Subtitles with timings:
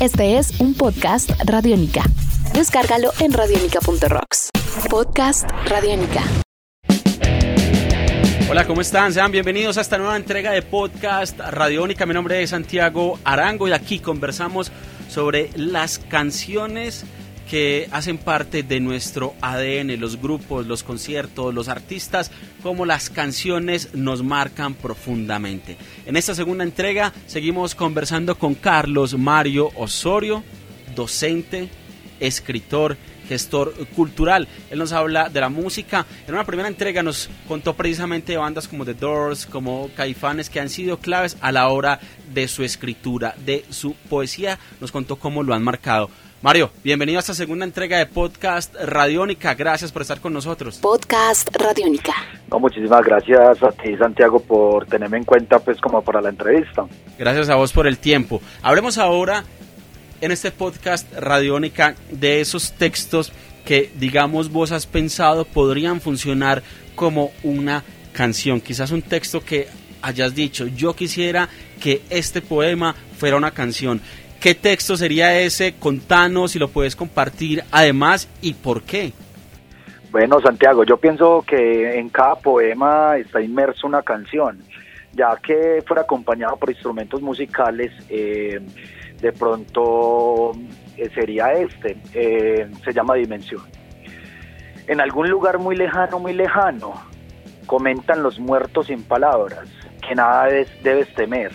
[0.00, 2.02] Este es un podcast Radiónica.
[2.52, 4.50] Descárgalo en radiónica.rocks.
[4.90, 6.22] Podcast Radiónica.
[8.50, 9.12] Hola, ¿cómo están?
[9.12, 12.06] Sean bienvenidos a esta nueva entrega de podcast Radiónica.
[12.06, 14.72] Mi nombre es Santiago Arango y aquí conversamos
[15.08, 17.04] sobre las canciones
[17.50, 22.30] que hacen parte de nuestro ADN, los grupos, los conciertos, los artistas,
[22.62, 25.76] como las canciones nos marcan profundamente.
[26.06, 30.42] En esta segunda entrega seguimos conversando con Carlos Mario Osorio,
[30.94, 31.68] docente,
[32.20, 32.96] escritor,
[33.28, 34.48] gestor cultural.
[34.70, 36.06] Él nos habla de la música.
[36.26, 40.60] En una primera entrega nos contó precisamente de bandas como The Doors, como Caifanes, que
[40.60, 42.00] han sido claves a la hora
[42.32, 44.58] de su escritura, de su poesía.
[44.80, 46.10] Nos contó cómo lo han marcado.
[46.44, 49.54] Mario, bienvenido a esta segunda entrega de Podcast Radiónica.
[49.54, 50.76] Gracias por estar con nosotros.
[50.76, 52.12] Podcast Radiónica.
[52.50, 56.84] No, muchísimas gracias a ti, Santiago, por tenerme en cuenta pues como para la entrevista.
[57.18, 58.42] Gracias a vos por el tiempo.
[58.60, 59.42] Hablemos ahora
[60.20, 63.32] en este podcast Radiónica de esos textos
[63.64, 66.62] que, digamos, vos has pensado podrían funcionar
[66.94, 68.60] como una canción.
[68.60, 69.68] Quizás un texto que
[70.02, 71.48] hayas dicho, yo quisiera
[71.80, 74.00] que este poema fuera una canción.
[74.40, 75.74] ¿Qué texto sería ese?
[75.78, 79.12] Contanos si lo puedes compartir además y por qué.
[80.10, 84.62] Bueno, Santiago, yo pienso que en cada poema está inmerso una canción,
[85.12, 87.90] ya que fuera acompañado por instrumentos musicales.
[88.08, 88.60] Eh,
[89.24, 90.52] de pronto
[90.98, 93.62] eh, sería este, eh, se llama Dimensión.
[94.86, 96.92] En algún lugar muy lejano, muy lejano,
[97.64, 99.66] comentan los muertos sin palabras,
[100.06, 100.48] que nada
[100.82, 101.52] debes, temer,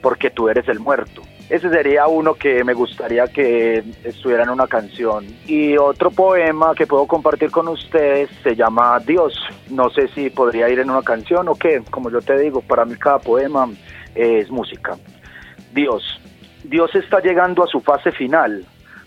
[0.00, 1.22] porque tú eres el muerto.
[1.48, 5.26] Ese sería uno que me gustaría que estuviera en una canción.
[5.48, 9.34] Y otro poema que puedo compartir con ustedes se llama Dios.
[9.68, 11.82] No sé si podría ir en una canción o qué.
[11.90, 13.68] Como yo te digo, para mí cada poema
[14.14, 14.96] es música.
[15.74, 16.19] Dios,
[16.64, 18.64] Dios está llegando a su fase final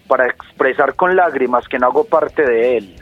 [0.07, 2.95] para expresar con lágrimas que no hago parte de Él,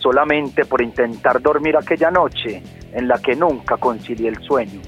[0.00, 2.62] solamente por intentar dormir aquella noche
[2.92, 4.80] en la que nunca concilié el sueño.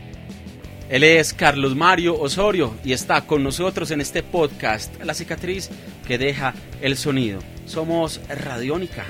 [0.88, 5.70] Él es Carlos Mario Osorio y está con nosotros en este podcast, La cicatriz
[6.06, 6.52] que deja
[6.82, 7.40] el sonido.
[7.64, 9.04] Somos Radiónica.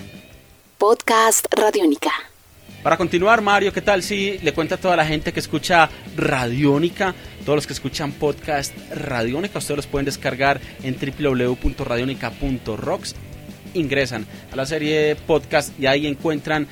[0.79, 2.13] Podcast Radiónica.
[2.83, 7.15] Para continuar, Mario, ¿qué tal si le cuenta a toda la gente que escucha Radiónica,
[7.45, 13.15] todos los que escuchan podcast Radiónica, ustedes los pueden descargar en www.radionica.rocks.
[13.75, 16.67] Ingresan a la serie podcast y ahí encuentran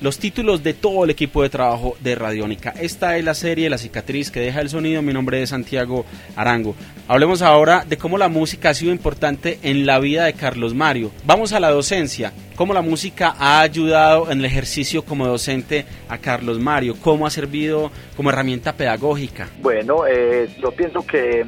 [0.00, 2.70] los títulos de todo el equipo de trabajo de Radiónica.
[2.80, 5.02] Esta es la serie La cicatriz que deja el sonido.
[5.02, 6.06] Mi nombre es Santiago
[6.36, 6.74] Arango.
[7.06, 11.10] Hablemos ahora de cómo la música ha sido importante en la vida de Carlos Mario.
[11.24, 12.32] Vamos a la docencia.
[12.56, 16.96] ¿Cómo la música ha ayudado en el ejercicio como docente a Carlos Mario?
[17.00, 19.48] ¿Cómo ha servido como herramienta pedagógica?
[19.60, 21.44] Bueno, eh, yo pienso que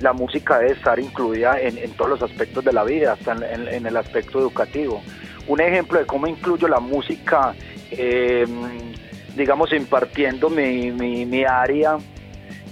[0.00, 3.96] la música debe estar incluida en, todos los aspectos de la vida, hasta en el
[3.96, 5.02] aspecto educativo.
[5.50, 7.54] Un ejemplo de cómo incluyo la música
[7.90, 8.46] eh,
[9.36, 11.98] digamos, impartiendo mi, mi, área,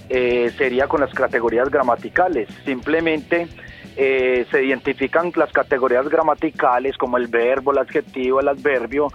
[0.09, 2.49] eh, sería con las categorías gramaticales.
[2.65, 3.47] Simplemente
[3.95, 9.07] eh, se identifican las categorías gramaticales como el verbo, el adjetivo, el adverbio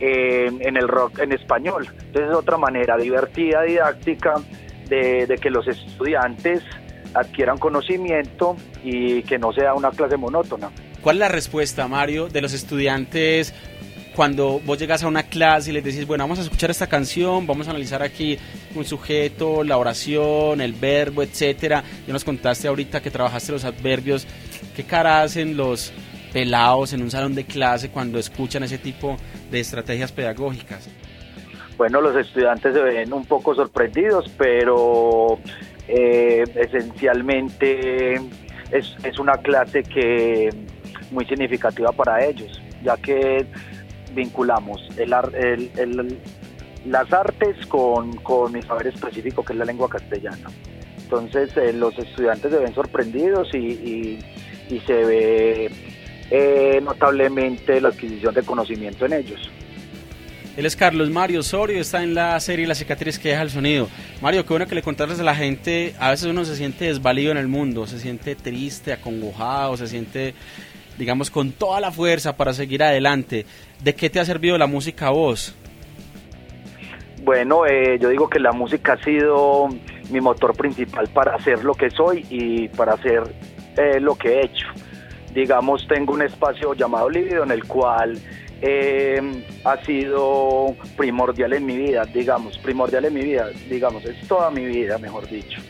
[0.00, 1.86] eh, en el rock en español.
[1.90, 4.34] Entonces es otra manera divertida, didáctica,
[4.88, 6.62] de, de que los estudiantes
[7.14, 10.70] adquieran conocimiento y que no sea una clase monótona.
[11.02, 13.54] ¿Cuál es la respuesta, Mario, de los estudiantes
[14.16, 17.46] cuando vos llegas a una clase y les decís, bueno, vamos a escuchar esta canción,
[17.46, 18.38] vamos a analizar aquí
[18.74, 21.84] un sujeto, la oración, el verbo, etcétera.
[22.06, 24.26] Ya nos contaste ahorita que trabajaste los adverbios.
[24.74, 25.92] ¿Qué cara hacen los
[26.32, 29.18] pelados en un salón de clase cuando escuchan ese tipo
[29.50, 30.88] de estrategias pedagógicas?
[31.76, 35.38] Bueno, los estudiantes se ven un poco sorprendidos, pero
[35.88, 38.14] eh, esencialmente
[38.70, 40.48] es, es una clase que
[41.10, 43.46] muy significativa para ellos, ya que
[44.16, 45.14] vinculamos el,
[45.76, 46.18] el,
[46.86, 50.50] las artes con, con, mi saber específico, que es la lengua castellana.
[50.98, 54.18] Entonces eh, los estudiantes se ven sorprendidos y,
[54.68, 55.70] y, se ve
[56.30, 59.50] eh, notablemente la adquisición de conocimiento en ellos.
[60.56, 63.88] Él es Carlos Mario Osorio, está en la serie La cicatriz que deja el sonido.
[64.22, 67.30] Mario, qué bueno que le contaras a la gente, a veces uno se siente desvalido
[67.30, 70.34] en el mundo, se siente triste, acongojado, se siente
[70.98, 73.46] digamos, con toda la fuerza para seguir adelante.
[73.82, 75.54] ¿De qué te ha servido la música a vos?
[77.26, 79.68] Bueno, eh, yo digo que la música ha sido
[80.10, 83.22] mi motor principal para hacer lo que soy y para hacer
[83.76, 84.68] eh, lo que he hecho.
[85.34, 88.16] Digamos, tengo un espacio llamado Lívido en el cual
[88.62, 89.20] eh,
[89.64, 94.64] ha sido primordial en mi vida, digamos, primordial en mi vida, digamos, es toda mi
[94.64, 95.60] vida, mejor dicho.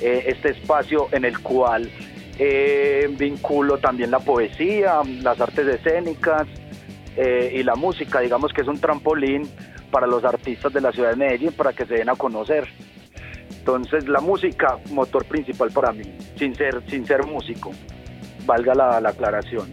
[0.00, 1.88] este espacio en el cual
[2.38, 6.46] eh, vinculo también la poesía, las artes escénicas
[7.16, 9.48] eh, y la música, digamos que es un trampolín
[9.90, 12.68] para los artistas de la ciudad de Medellín para que se den a conocer.
[13.58, 16.04] Entonces la música, motor principal para mí,
[16.36, 17.72] sin ser, sin ser músico,
[18.46, 19.68] valga la, aclaración.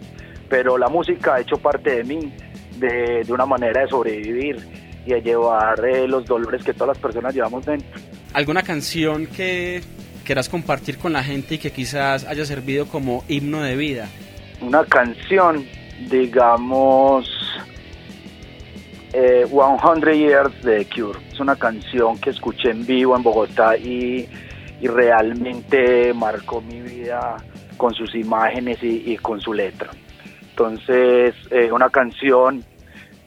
[0.50, 2.33] Pero la música ha hecho parte de mí,
[2.77, 4.57] de, de una manera de sobrevivir
[5.06, 7.88] y de llevar eh, los dolores que todas las personas llevamos dentro.
[8.33, 9.81] ¿Alguna canción que
[10.25, 14.10] quieras compartir con la gente y que quizás haya servido como himno de vida?
[14.60, 15.66] Una canción,
[16.10, 17.30] digamos,
[19.13, 21.19] eh, 100 Years de Cure.
[21.31, 24.27] Es una canción que escuché en vivo en Bogotá y,
[24.83, 27.38] realmente marcó mi vida
[27.75, 29.89] con sus imágenes y, con su letra.
[30.51, 32.63] Entonces, eh, una canción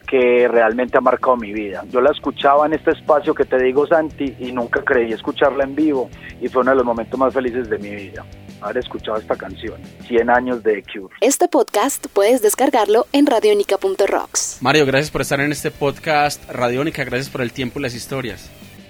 [0.09, 1.83] que realmente ha marcado mi vida.
[1.89, 5.75] Yo la escuchaba en este espacio que te digo, Santi, y nunca creí escucharla en
[5.75, 6.09] vivo,
[6.41, 8.25] y fue uno de los momentos más felices de mi vida,
[8.61, 11.13] haber escuchado esta canción, 100 años de Cure.
[11.21, 14.57] Este podcast puedes descargarlo en radionica.rocks.
[14.61, 18.49] Mario, gracias por estar en este podcast Radiónica, gracias por el tiempo y las historias.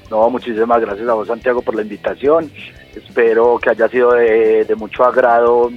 [0.10, 2.50] No, muchísimas gracias a vos, Santiago, por la invitación.
[2.95, 5.69] Espero que haya sido de, de mucho agrado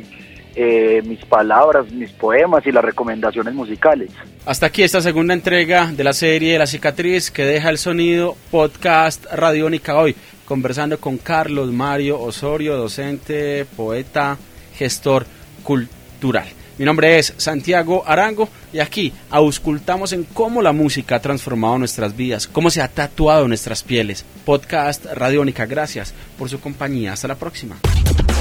[0.54, 4.10] eh, mis palabras, mis poemas y las recomendaciones musicales.
[4.44, 9.24] Hasta aquí esta segunda entrega de la serie La cicatriz que deja el sonido podcast
[9.32, 10.14] Radiónica hoy,
[10.44, 14.36] conversando con Carlos Mario Osorio, docente, poeta,
[14.74, 15.26] gestor
[15.62, 16.46] cultural.
[16.78, 22.16] Mi nombre es Santiago Arango y aquí auscultamos en cómo la música ha transformado nuestras
[22.16, 24.24] vidas, cómo se ha tatuado nuestras pieles.
[24.44, 27.12] Podcast Radiónica, gracias por su compañía.
[27.12, 27.76] Hasta la próxima.